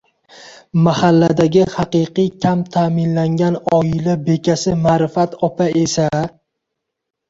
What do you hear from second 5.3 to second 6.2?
opa esa